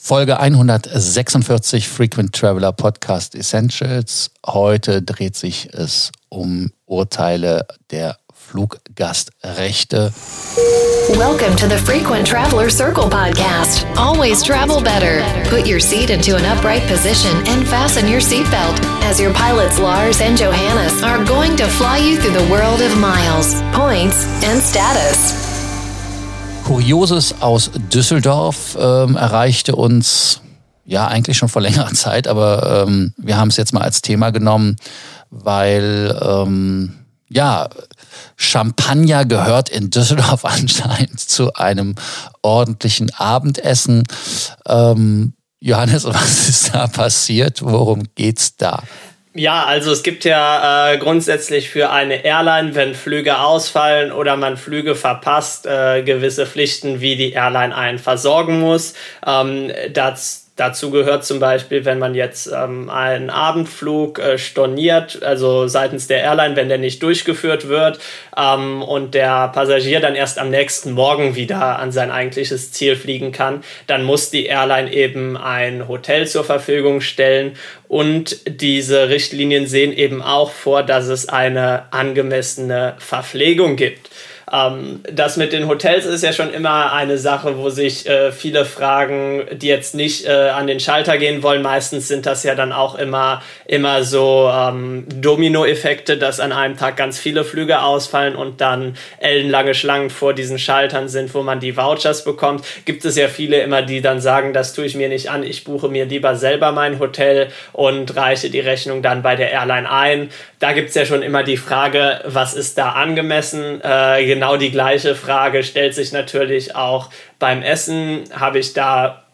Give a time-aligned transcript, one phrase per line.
[0.00, 4.30] Folge 146 Frequent Traveler Podcast Essentials.
[4.46, 10.12] Heute dreht sich es um Urteile der Fluggastrechte.
[11.16, 13.84] Welcome to the Frequent Traveler Circle podcast.
[13.96, 15.20] Always travel better.
[15.50, 20.20] Put your seat into an upright position and fasten your seatbelt as your pilots Lars
[20.20, 25.47] and Johannes are going to fly you through the world of miles, points, and status.
[26.68, 30.42] Kurioses aus Düsseldorf ähm, erreichte uns
[30.84, 34.32] ja eigentlich schon vor längerer Zeit, aber ähm, wir haben es jetzt mal als Thema
[34.32, 34.76] genommen,
[35.30, 37.70] weil ähm, ja
[38.36, 41.94] Champagner gehört in Düsseldorf anscheinend zu einem
[42.42, 44.02] ordentlichen Abendessen.
[44.66, 47.62] Ähm, Johannes, was ist da passiert?
[47.62, 48.82] Worum geht's da?
[49.38, 54.56] Ja, also es gibt ja äh, grundsätzlich für eine Airline, wenn Flüge ausfallen oder man
[54.56, 58.94] Flüge verpasst, äh, gewisse Pflichten, wie die Airline einen versorgen muss.
[59.24, 65.68] Ähm, das Dazu gehört zum Beispiel, wenn man jetzt ähm, einen Abendflug äh, storniert, also
[65.68, 68.00] seitens der Airline, wenn der nicht durchgeführt wird
[68.36, 73.30] ähm, und der Passagier dann erst am nächsten Morgen wieder an sein eigentliches Ziel fliegen
[73.30, 77.52] kann, dann muss die Airline eben ein Hotel zur Verfügung stellen
[77.86, 84.10] und diese Richtlinien sehen eben auch vor, dass es eine angemessene Verpflegung gibt.
[84.52, 88.64] Ähm, das mit den Hotels ist ja schon immer eine Sache, wo sich äh, viele
[88.64, 91.62] fragen, die jetzt nicht äh, an den Schalter gehen wollen.
[91.62, 96.96] Meistens sind das ja dann auch immer, immer so ähm, Domino-Effekte, dass an einem Tag
[96.96, 101.76] ganz viele Flüge ausfallen und dann ellenlange Schlangen vor diesen Schaltern sind, wo man die
[101.76, 102.64] Vouchers bekommt.
[102.84, 105.64] Gibt es ja viele immer, die dann sagen, das tue ich mir nicht an, ich
[105.64, 110.30] buche mir lieber selber mein Hotel und reiche die Rechnung dann bei der Airline ein.
[110.58, 113.80] Da gibt es ja schon immer die Frage, was ist da angemessen?
[113.82, 118.22] Äh, genau die gleiche Frage stellt sich natürlich auch beim Essen.
[118.32, 119.24] Habe ich da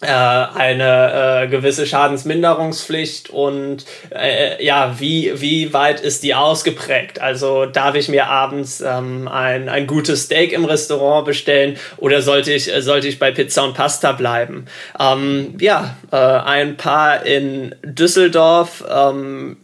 [0.00, 7.20] äh, eine äh, gewisse Schadensminderungspflicht und äh, ja, wie, wie weit ist die ausgeprägt?
[7.20, 12.52] Also darf ich mir abends ähm, ein, ein gutes Steak im Restaurant bestellen oder sollte
[12.52, 14.66] ich, sollte ich bei Pizza und Pasta bleiben?
[14.98, 19.58] Ähm, ja, äh, ein Paar in Düsseldorf, ähm,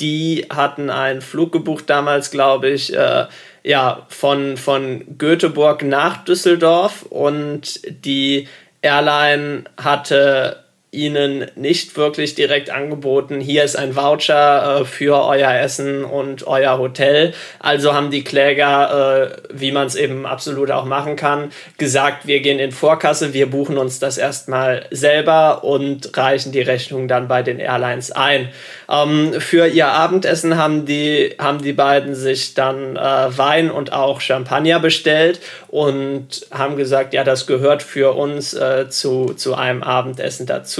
[0.00, 3.26] die hatten einen Flug gebucht damals, glaube ich, äh,
[3.62, 8.48] ja, von, von Göteborg nach Düsseldorf und die
[8.82, 16.04] Airline hatte ihnen nicht wirklich direkt angeboten, hier ist ein Voucher äh, für euer Essen
[16.04, 17.32] und euer Hotel.
[17.60, 22.40] Also haben die Kläger, äh, wie man es eben absolut auch machen kann, gesagt, wir
[22.40, 27.44] gehen in Vorkasse, wir buchen uns das erstmal selber und reichen die Rechnung dann bei
[27.44, 28.48] den Airlines ein.
[28.90, 34.20] Ähm, für ihr Abendessen haben die, haben die beiden sich dann äh, Wein und auch
[34.20, 40.46] Champagner bestellt und haben gesagt, ja, das gehört für uns äh, zu, zu einem Abendessen
[40.46, 40.79] dazu.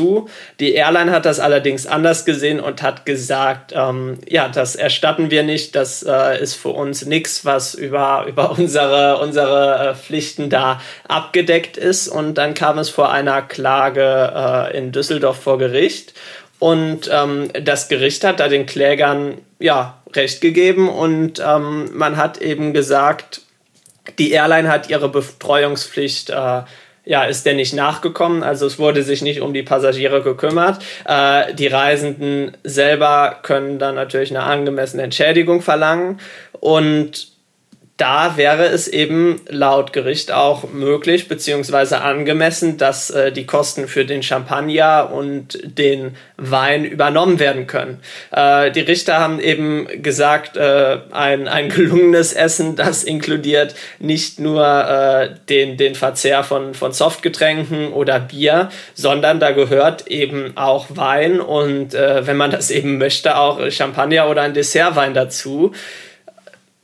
[0.58, 5.42] Die Airline hat das allerdings anders gesehen und hat gesagt, ähm, ja, das erstatten wir
[5.42, 10.80] nicht, das äh, ist für uns nichts, was über, über unsere, unsere äh, Pflichten da
[11.08, 12.08] abgedeckt ist.
[12.08, 14.32] Und dann kam es vor einer Klage
[14.72, 16.14] äh, in Düsseldorf vor Gericht.
[16.58, 22.38] Und ähm, das Gericht hat da den Klägern ja recht gegeben und ähm, man hat
[22.38, 23.40] eben gesagt,
[24.18, 26.62] die Airline hat ihre Betreuungspflicht äh,
[27.10, 28.44] ja, ist der nicht nachgekommen.
[28.44, 30.80] Also es wurde sich nicht um die Passagiere gekümmert.
[31.04, 36.20] Äh, die Reisenden selber können dann natürlich eine angemessene Entschädigung verlangen.
[36.60, 37.32] Und
[38.00, 44.06] da wäre es eben laut Gericht auch möglich beziehungsweise angemessen, dass äh, die Kosten für
[44.06, 48.00] den Champagner und den Wein übernommen werden können.
[48.30, 54.64] Äh, die Richter haben eben gesagt, äh, ein, ein gelungenes Essen, das inkludiert nicht nur
[54.64, 61.38] äh, den, den Verzehr von, von Softgetränken oder Bier, sondern da gehört eben auch Wein
[61.38, 65.72] und äh, wenn man das eben möchte, auch Champagner oder ein Dessertwein dazu.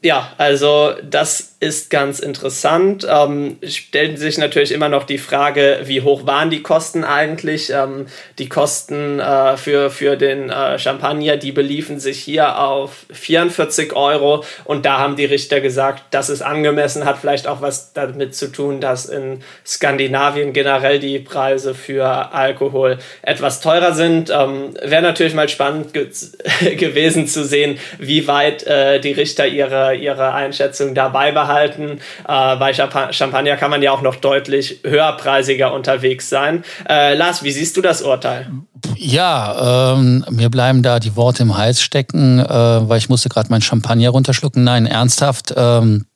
[0.06, 3.06] Ja, also das ist ganz interessant.
[3.11, 7.70] Ähm, stellt sich natürlich immer noch die Frage, wie hoch waren die Kosten eigentlich?
[7.70, 8.08] Ähm,
[8.38, 14.44] die Kosten äh, für, für den äh, Champagner, die beliefen sich hier auf 44 Euro
[14.64, 18.52] und da haben die Richter gesagt, das ist angemessen, hat vielleicht auch was damit zu
[18.52, 24.29] tun, dass in Skandinavien generell die Preise für Alkohol etwas teurer sind.
[24.29, 26.11] Ähm, Wäre natürlich mal spannend ge
[26.76, 32.00] gewesen zu sehen, wie weit äh, die Richter ihre, ihre Einschätzung dabei behalten halten.
[32.26, 36.64] Äh, bei Champagner kann man ja auch noch deutlich höherpreisiger unterwegs sein.
[36.88, 38.50] Äh, Lars, wie siehst du das Urteil?
[38.96, 43.50] Ja, ähm, mir bleiben da die Worte im Hals stecken, äh, weil ich musste gerade
[43.50, 44.64] mein Champagner runterschlucken.
[44.64, 45.54] Nein, ernsthaft.
[45.56, 46.06] Ähm,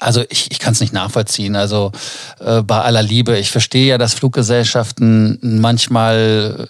[0.00, 1.56] Also ich, ich kann es nicht nachvollziehen.
[1.56, 1.90] Also
[2.38, 6.68] äh, bei aller Liebe, ich verstehe ja, dass Fluggesellschaften manchmal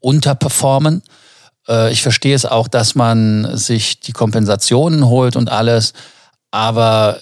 [0.00, 1.02] unterperformen.
[1.68, 5.92] Äh, ich verstehe es auch, dass man sich die Kompensationen holt und alles.
[6.56, 7.20] Aber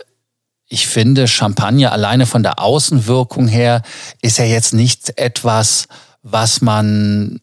[0.69, 3.82] ich finde, Champagner alleine von der Außenwirkung her
[4.22, 5.88] ist ja jetzt nicht etwas,
[6.22, 7.40] was man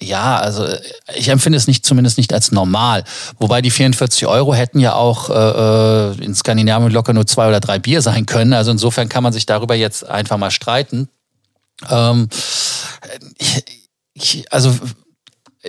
[0.00, 0.66] ja, also
[1.14, 3.04] ich empfinde es nicht zumindest nicht als normal.
[3.38, 7.78] Wobei die 44 Euro hätten ja auch äh, in Skandinavien locker nur zwei oder drei
[7.78, 8.54] Bier sein können.
[8.54, 11.08] Also insofern kann man sich darüber jetzt einfach mal streiten.
[11.90, 12.30] Ähm,
[13.36, 13.64] ich,
[14.14, 14.74] ich, also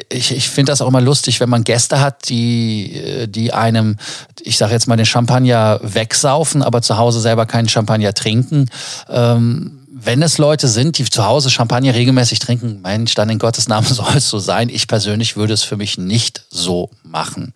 [0.09, 3.97] ich, ich finde das auch immer lustig, wenn man Gäste hat, die, die einem,
[4.41, 8.69] ich sage jetzt mal, den Champagner wegsaufen, aber zu Hause selber keinen Champagner trinken.
[9.09, 13.67] Ähm, wenn es Leute sind, die zu Hause Champagner regelmäßig trinken, Mensch, dann in Gottes
[13.67, 14.69] Namen soll es so sein.
[14.69, 17.53] Ich persönlich würde es für mich nicht so machen.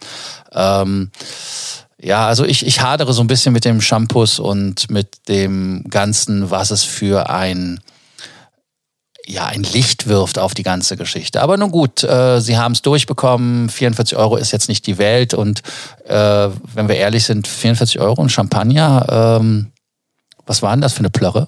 [0.52, 1.12] Ähm,
[2.02, 6.50] ja, also ich, ich hadere so ein bisschen mit dem Shampoos und mit dem Ganzen,
[6.50, 7.80] was es für ein
[9.32, 11.42] ja, ein Licht wirft auf die ganze Geschichte.
[11.42, 13.70] Aber nun gut, äh, sie haben es durchbekommen.
[13.70, 15.34] 44 Euro ist jetzt nicht die Welt.
[15.34, 15.62] Und
[16.06, 19.72] äh, wenn wir ehrlich sind, 44 Euro und Champagner, ähm,
[20.46, 21.48] was war denn das für eine Plörre?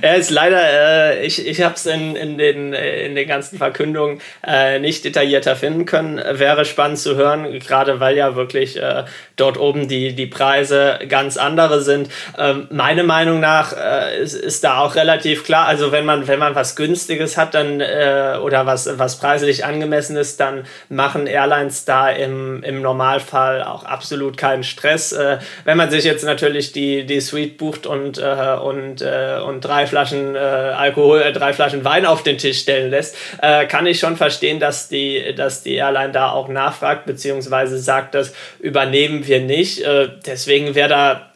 [0.00, 4.20] Er ist leider, äh, ich, ich habe es in, in, den, in den ganzen Verkündungen
[4.46, 6.22] äh, nicht detaillierter finden können.
[6.38, 9.04] Wäre spannend zu hören, gerade weil ja wirklich äh,
[9.34, 12.08] dort oben die, die Preise ganz andere sind.
[12.38, 15.66] Ähm, meine Meinung nach äh, ist, ist da auch relativ klar.
[15.66, 20.16] Also wenn man, wenn man was Günstiges hat, dann äh, oder was, was preislich angemessen
[20.16, 25.10] ist, dann machen Airlines da im, im Normalfall auch absolut keinen Stress.
[25.10, 29.55] Äh, wenn man sich jetzt natürlich die, die Suite bucht und, äh, und, äh, und
[29.60, 33.86] drei Flaschen äh, Alkohol, äh, drei Flaschen Wein auf den Tisch stellen lässt, äh, kann
[33.86, 39.26] ich schon verstehen, dass die, dass die Airline da auch nachfragt, beziehungsweise sagt, das übernehmen
[39.26, 39.82] wir nicht.
[39.82, 41.30] Äh, deswegen wäre da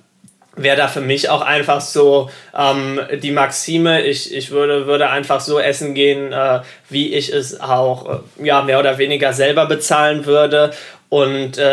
[0.56, 5.40] wäre da für mich auch einfach so ähm, die Maxime, ich, ich würde, würde einfach
[5.40, 10.26] so essen gehen, äh, wie ich es auch äh, ja, mehr oder weniger selber bezahlen
[10.26, 10.72] würde.
[11.10, 11.64] Und äh,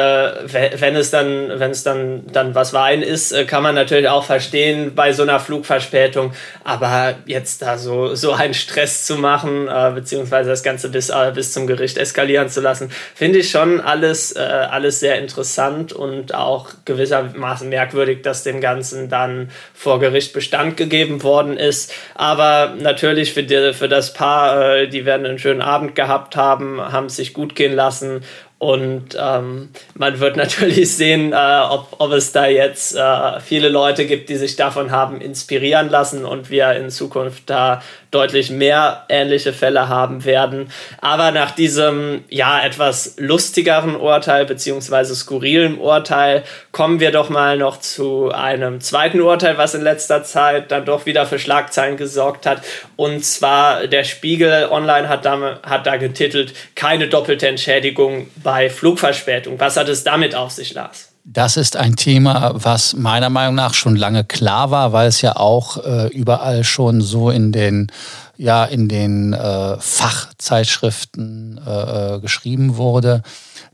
[0.82, 4.24] wenn es dann, wenn es dann, dann was Wein ist, äh, kann man natürlich auch
[4.24, 6.34] verstehen bei so einer Flugverspätung.
[6.64, 11.32] Aber jetzt da so, so einen Stress zu machen, äh, beziehungsweise das Ganze bis, äh,
[11.36, 16.34] bis zum Gericht eskalieren zu lassen, finde ich schon alles, äh, alles sehr interessant und
[16.34, 21.94] auch gewissermaßen merkwürdig, dass dem Ganzen dann vor Gericht Bestand gegeben worden ist.
[22.16, 26.82] Aber natürlich für, die, für das Paar, äh, die werden einen schönen Abend gehabt haben,
[26.82, 28.24] haben es sich gut gehen lassen
[28.60, 34.06] und ähm, man wird natürlich sehen, äh, ob, ob es da jetzt äh, viele Leute
[34.06, 39.54] gibt, die sich davon haben inspirieren lassen und wir in Zukunft da deutlich mehr ähnliche
[39.54, 40.72] Fälle haben werden.
[41.02, 46.44] Aber nach diesem ja etwas lustigeren Urteil beziehungsweise skurrilen Urteil
[46.78, 51.08] kommen wir doch mal noch zu einem zweiten Urteil, was in letzter Zeit dann doch
[51.08, 52.62] wieder für Schlagzeilen gesorgt hat.
[52.96, 59.60] Und zwar der Spiegel Online hat da, hat da getitelt, keine doppelte Entschädigung bei Flugverspätung.
[59.60, 61.17] Was hat es damit auf sich, Lars?
[61.30, 65.36] Das ist ein Thema, was meiner Meinung nach schon lange klar war, weil es ja
[65.36, 67.92] auch äh, überall schon so in den
[68.38, 73.24] ja in den äh, Fachzeitschriften äh, äh geschrieben wurde,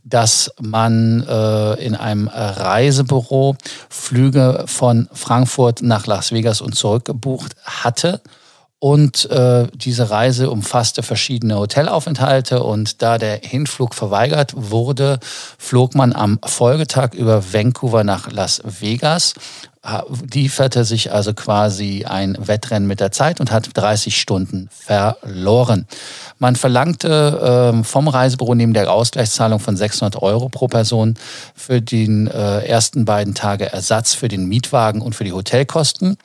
[0.03, 3.55] dass man äh, in einem Reisebüro
[3.87, 8.19] Flüge von Frankfurt nach Las Vegas und zurück gebucht hatte
[8.83, 15.19] und äh, diese Reise umfasste verschiedene Hotelaufenthalte und da der Hinflug verweigert wurde,
[15.57, 19.35] flog man am Folgetag über Vancouver nach Las Vegas,
[20.33, 25.87] lieferte sich also quasi ein Wettrennen mit der Zeit und hat 30 Stunden verloren.
[26.39, 31.15] Man verlangte äh, vom Reisebüro neben der Ausgleichszahlung von 600 Euro pro Person
[31.55, 36.17] für die äh, ersten beiden Tage Ersatz für den Mietwagen und für die Hotelkosten.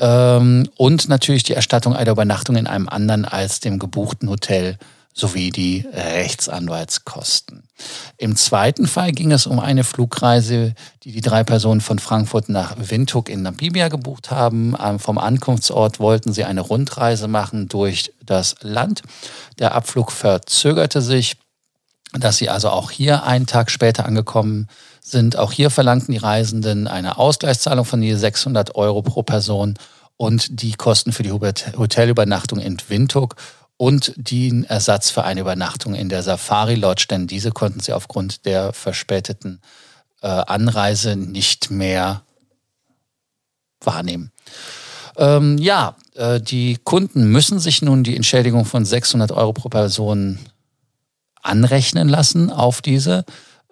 [0.00, 4.78] Ähm, und natürlich die Erstattung einer Übernachtung in einem anderen als dem gebuchten Hotel
[5.12, 7.64] sowie die Rechtsanwaltskosten.
[8.16, 12.76] Im zweiten Fall ging es um eine Flugreise, die die drei Personen von Frankfurt nach
[12.78, 14.76] Windhoek in Namibia gebucht haben.
[14.98, 19.02] Vom Ankunftsort wollten sie eine Rundreise machen durch das Land.
[19.58, 21.36] Der Abflug verzögerte sich,
[22.12, 24.89] dass sie also auch hier einen Tag später angekommen sind.
[25.36, 29.74] Auch hier verlangten die Reisenden eine Ausgleichszahlung von je 600 Euro pro Person
[30.16, 33.36] und die Kosten für die Hotelübernachtung in Windhoek
[33.76, 38.44] und den Ersatz für eine Übernachtung in der Safari Lodge, denn diese konnten sie aufgrund
[38.44, 39.62] der verspäteten
[40.20, 42.22] äh, Anreise nicht mehr
[43.80, 44.32] wahrnehmen.
[45.16, 50.38] Ähm, ja, äh, die Kunden müssen sich nun die Entschädigung von 600 Euro pro Person
[51.42, 53.24] anrechnen lassen auf diese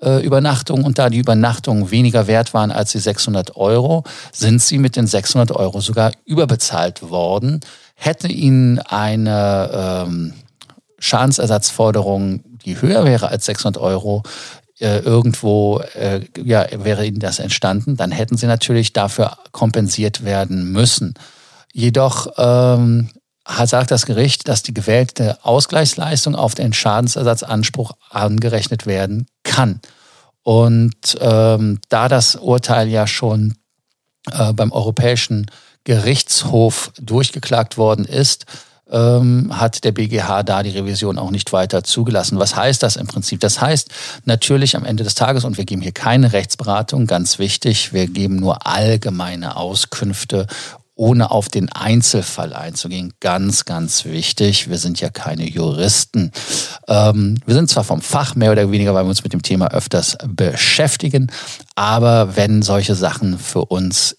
[0.02, 4.78] äh, Übernachtung und da die Übernachtungen weniger wert waren als die 600 Euro, sind sie
[4.78, 7.60] mit den 600 Euro sogar überbezahlt worden.
[7.94, 10.34] Hätte ihnen eine ähm,
[10.98, 14.22] Schadensersatzforderung, die höher wäre als 600 Euro,
[14.80, 20.70] äh, irgendwo äh, ja, wäre ihnen das entstanden, dann hätten sie natürlich dafür kompensiert werden
[20.70, 21.14] müssen.
[21.72, 23.10] Jedoch ähm,
[23.64, 29.80] sagt das Gericht, dass die gewählte Ausgleichsleistung auf den Schadensersatzanspruch angerechnet werden kann.
[30.42, 33.54] Und ähm, da das Urteil ja schon
[34.30, 35.50] äh, beim Europäischen
[35.84, 38.46] Gerichtshof durchgeklagt worden ist,
[38.90, 42.38] ähm, hat der BGH da die Revision auch nicht weiter zugelassen.
[42.38, 43.40] Was heißt das im Prinzip?
[43.40, 43.90] Das heißt
[44.24, 48.36] natürlich am Ende des Tages, und wir geben hier keine Rechtsberatung, ganz wichtig, wir geben
[48.36, 50.46] nur allgemeine Auskünfte
[50.98, 53.14] ohne auf den Einzelfall einzugehen.
[53.20, 54.68] Ganz, ganz wichtig.
[54.68, 56.32] Wir sind ja keine Juristen.
[56.88, 59.68] Ähm, wir sind zwar vom Fach mehr oder weniger, weil wir uns mit dem Thema
[59.68, 61.30] öfters beschäftigen,
[61.76, 64.16] aber wenn solche Sachen für uns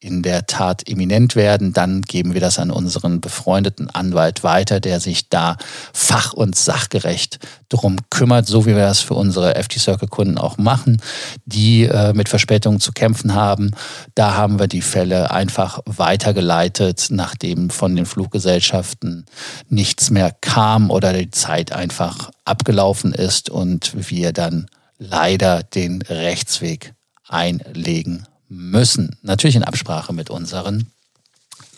[0.00, 4.98] in der Tat eminent werden, dann geben wir das an unseren befreundeten Anwalt weiter, der
[4.98, 5.58] sich da
[5.92, 7.38] fach- und sachgerecht
[7.68, 11.02] drum kümmert, so wie wir das für unsere FT Circle Kunden auch machen,
[11.44, 13.72] die äh, mit Verspätungen zu kämpfen haben.
[14.14, 19.26] Da haben wir die Fälle einfach weitergeleitet, nachdem von den Fluggesellschaften
[19.68, 24.66] nichts mehr kam oder die Zeit einfach abgelaufen ist und wir dann
[24.98, 26.94] leider den Rechtsweg
[27.28, 29.16] einlegen müssen.
[29.22, 30.90] Natürlich in Absprache mit unseren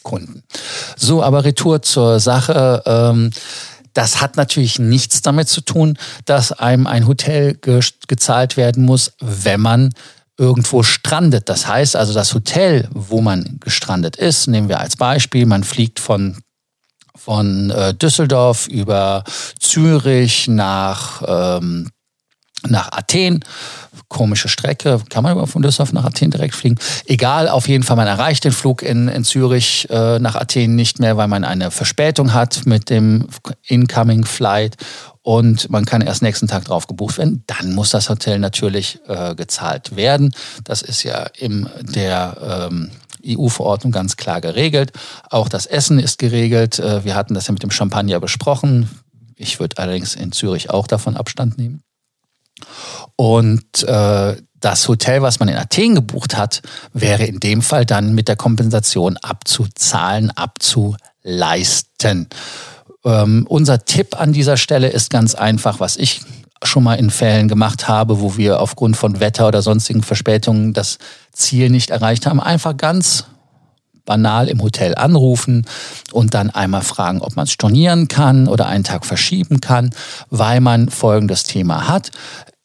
[0.03, 0.43] Kunden.
[0.97, 2.83] So, aber Retour zur Sache.
[2.87, 3.31] Ähm,
[3.95, 9.13] das hat natürlich nichts damit zu tun, dass einem ein Hotel ge gezahlt werden muss,
[9.21, 9.91] wenn man
[10.39, 11.49] irgendwo strandet.
[11.51, 16.01] Das heißt also, das Hotel, wo man gestrandet ist, nehmen wir als Beispiel, man fliegt
[16.01, 16.39] von
[17.15, 19.23] von äh, Düsseldorf über
[19.61, 21.91] Zürich nach ähm,
[22.69, 23.45] nach Athen.
[24.09, 25.01] Komische Strecke.
[25.09, 26.77] Kann man von Düsseldorf nach Athen direkt fliegen?
[27.07, 30.99] Egal, auf jeden Fall, man erreicht den Flug in, in Zürich äh, nach Athen nicht
[30.99, 33.27] mehr, weil man eine Verspätung hat mit dem
[33.67, 34.77] Incoming Flight
[35.23, 37.45] und man kann erst nächsten Tag drauf gebucht werden.
[37.47, 40.35] Dann muss das Hotel natürlich äh, gezahlt werden.
[40.65, 42.91] Das ist ja in der ähm,
[43.25, 44.93] EU-Verordnung ganz klar geregelt.
[45.31, 46.79] Auch das Essen ist geregelt.
[46.79, 48.91] Äh, wir hatten das ja mit dem Champagner besprochen.
[49.37, 51.83] Ich würde allerdings in Zürich auch davon Abstand nehmen.
[53.17, 58.15] Und äh, das Hotel, was man in Athen gebucht hat, wäre in dem Fall dann
[58.15, 62.29] mit der Kompensation abzuzahlen, abzuleisten.
[63.05, 66.21] Ähm, unser Tipp an dieser Stelle ist ganz einfach, was ich
[66.65, 70.99] schon mal in Fällen gemacht habe, wo wir aufgrund von Wetter oder sonstigen Verspätungen das
[71.33, 73.25] Ziel nicht erreicht haben, einfach ganz
[74.05, 75.67] banal im Hotel anrufen
[76.13, 79.91] und dann einmal fragen, ob man es stornieren kann oder einen Tag verschieben kann,
[80.31, 82.11] weil man folgendes Thema hat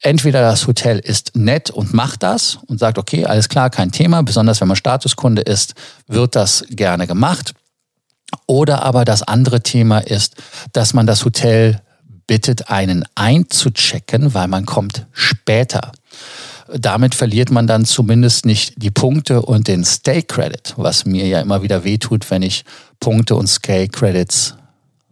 [0.01, 4.21] entweder das Hotel ist nett und macht das und sagt, okay, alles klar, kein Thema,
[4.23, 5.73] besonders wenn man Statuskunde ist,
[6.07, 7.53] wird das gerne gemacht.
[8.45, 10.35] Oder aber das andere Thema ist,
[10.73, 11.81] dass man das Hotel
[12.27, 15.93] bittet, einen einzuchecken, weil man kommt später.
[16.73, 21.41] Damit verliert man dann zumindest nicht die Punkte und den Stay Credit, was mir ja
[21.41, 22.65] immer wieder wehtut, wenn ich
[22.99, 24.55] Punkte und Stay Credits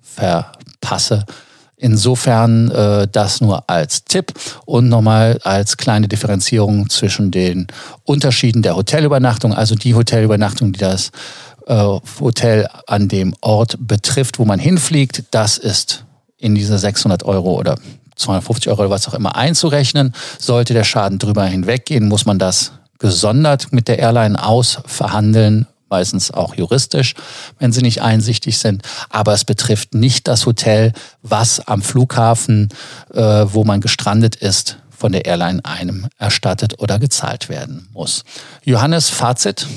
[0.01, 1.25] verpasse.
[1.77, 4.33] Insofern äh, das nur als Tipp
[4.65, 7.67] und nochmal als kleine Differenzierung zwischen den
[8.03, 11.11] Unterschieden der Hotelübernachtung, also die Hotelübernachtung, die das
[11.67, 16.05] äh, Hotel an dem Ort betrifft, wo man hinfliegt, das ist
[16.37, 17.75] in diese 600 Euro oder
[18.15, 20.13] 250 Euro oder was auch immer einzurechnen.
[20.39, 26.55] Sollte der Schaden drüber hinweggehen, muss man das gesondert mit der Airline ausverhandeln meistens auch
[26.55, 27.13] juristisch,
[27.59, 28.81] wenn sie nicht einsichtig sind.
[29.09, 32.69] Aber es betrifft nicht das Hotel, was am Flughafen,
[33.13, 38.23] äh, wo man gestrandet ist, von der Airline einem erstattet oder gezahlt werden muss.
[38.63, 39.67] Johannes, Fazit?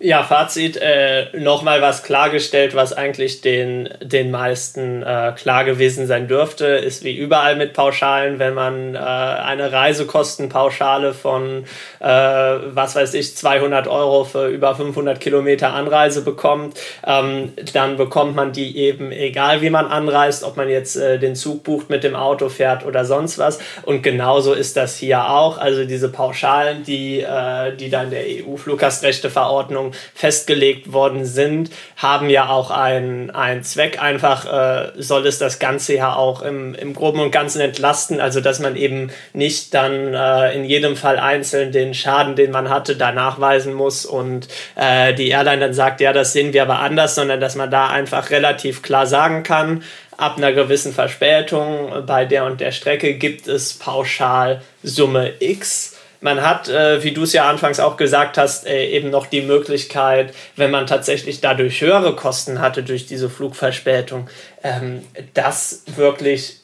[0.00, 6.28] Ja, Fazit, äh, nochmal was klargestellt, was eigentlich den, den meisten äh, klar gewesen sein
[6.28, 11.64] dürfte, ist wie überall mit Pauschalen, wenn man äh, eine Reisekostenpauschale von,
[11.98, 18.36] äh, was weiß ich, 200 Euro für über 500 Kilometer Anreise bekommt, ähm, dann bekommt
[18.36, 22.04] man die eben, egal wie man anreist, ob man jetzt äh, den Zug bucht, mit
[22.04, 23.58] dem Auto fährt oder sonst was.
[23.82, 25.58] Und genauso ist das hier auch.
[25.58, 32.48] Also diese Pauschalen, die, äh, die dann der EU-Fluggastrechteverordnung Flugverspätungen festgelegt worden sind, haben ja
[32.48, 34.00] auch einen, einen Zweck.
[34.02, 38.40] Einfach äh, soll es das Ganze ja auch im, im Groben und Ganzen entlasten, also
[38.40, 42.96] dass man eben nicht dann äh, in jedem Fall einzeln den Schaden, den man hatte,
[42.96, 47.14] da nachweisen muss und äh, die Airline dann sagt, ja, das sehen wir aber anders,
[47.14, 49.82] sondern dass man da einfach relativ klar sagen kann,
[50.16, 55.97] ab einer gewissen Verspätung bei der und der Strecke gibt es pauschal Summe X.
[56.20, 59.42] Man hat, äh, wie du es ja anfangs auch gesagt hast, äh, eben noch die
[59.42, 64.28] Möglichkeit, wenn man tatsächlich dadurch höhere Kosten hatte durch diese Flugverspätung,
[64.64, 65.02] ähm,
[65.34, 66.58] das wirklich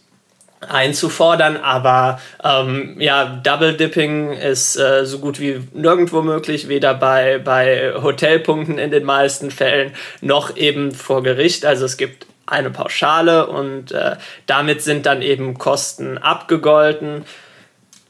[0.69, 7.39] einzufordern, aber ähm, ja, Double Dipping ist äh, so gut wie nirgendwo möglich, weder bei,
[7.39, 11.65] bei Hotelpunkten in den meisten Fällen noch eben vor Gericht.
[11.65, 17.25] Also es gibt eine Pauschale und äh, damit sind dann eben Kosten abgegolten.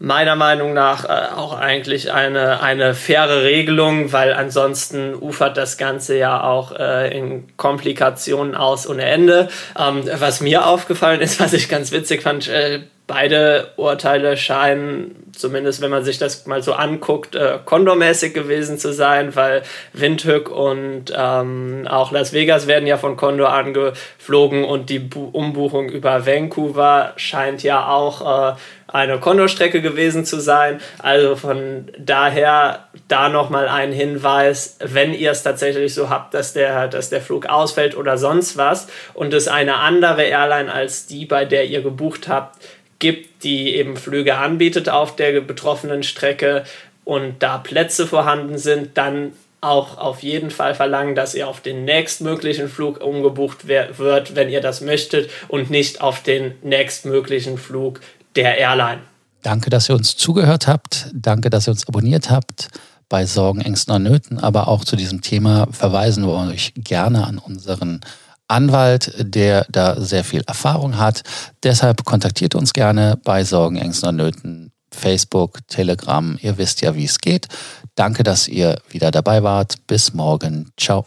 [0.01, 6.19] Meiner Meinung nach äh, auch eigentlich eine, eine faire Regelung, weil ansonsten ufert das Ganze
[6.19, 9.49] ja auch äh, in Komplikationen aus ohne Ende.
[9.79, 15.83] Ähm, was mir aufgefallen ist, was ich ganz witzig fand, äh, beide Urteile scheinen, zumindest
[15.83, 21.13] wenn man sich das mal so anguckt, äh, kondormäßig gewesen zu sein, weil Windhoek und
[21.15, 27.13] ähm, auch Las Vegas werden ja von Condor angeflogen und die Bu Umbuchung über Vancouver
[27.17, 28.55] scheint ja auch äh,
[28.95, 30.81] eine Condor-Strecke gewesen zu sein.
[31.01, 36.87] Also von daher da nochmal ein Hinweis, wenn ihr es tatsächlich so habt, dass der,
[36.87, 41.45] dass der Flug ausfällt oder sonst was und es eine andere Airline als die, bei
[41.45, 42.63] der ihr gebucht habt,
[43.01, 46.63] gibt, die eben Flüge anbietet auf der betroffenen Strecke
[47.03, 51.85] und da Plätze vorhanden sind, dann auch auf jeden Fall verlangen, dass ihr auf den
[51.85, 57.99] nächstmöglichen Flug umgebucht wird, wenn ihr das möchtet und nicht auf den nächstmöglichen Flug
[58.37, 59.01] der Airline.
[59.43, 61.11] Danke, dass ihr uns zugehört habt.
[61.13, 62.69] Danke, dass ihr uns abonniert habt
[63.09, 64.39] bei Sorgen, Ängsten und Nöten.
[64.39, 68.01] Aber auch zu diesem Thema verweisen wir euch gerne an unseren
[68.49, 71.23] Anwalt, der da sehr viel Erfahrung hat.
[71.63, 74.64] Deshalb kontaktiert uns gerne bei Sorgen, Ängsten und Nöten,
[74.95, 76.39] Facebook, Telegram.
[76.41, 77.49] Ihr wisst ja, wie es geht.
[77.95, 79.75] Danke, dass ihr wieder dabei wart.
[79.87, 80.71] Bis morgen.
[80.77, 81.05] Ciao.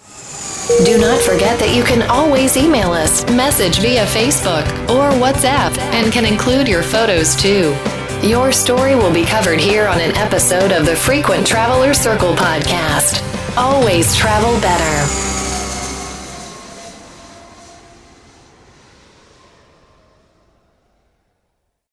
[0.85, 6.11] Do not forget that you can always email us, message via Facebook or WhatsApp, and
[6.11, 7.73] can include your photos too.
[8.21, 13.21] Your story will be covered here on an episode of the Frequent Traveler Circle podcast.
[13.55, 15.36] Always travel better.